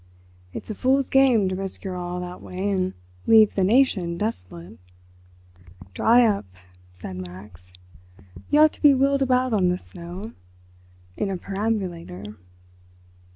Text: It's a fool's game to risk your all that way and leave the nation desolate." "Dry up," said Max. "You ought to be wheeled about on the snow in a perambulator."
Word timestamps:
It's 0.51 0.71
a 0.71 0.73
fool's 0.73 1.09
game 1.09 1.47
to 1.47 1.55
risk 1.55 1.83
your 1.83 1.95
all 1.95 2.19
that 2.21 2.41
way 2.41 2.71
and 2.71 2.95
leave 3.27 3.53
the 3.53 3.63
nation 3.63 4.17
desolate." 4.17 4.79
"Dry 5.93 6.25
up," 6.25 6.47
said 6.91 7.17
Max. 7.17 7.71
"You 8.49 8.61
ought 8.61 8.73
to 8.73 8.81
be 8.81 8.95
wheeled 8.95 9.21
about 9.21 9.53
on 9.53 9.69
the 9.69 9.77
snow 9.77 10.31
in 11.17 11.29
a 11.29 11.37
perambulator." 11.37 12.35